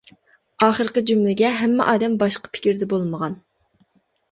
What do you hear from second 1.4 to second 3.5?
ھەممە ئادەم باشقا پىكىردە بولمىغان.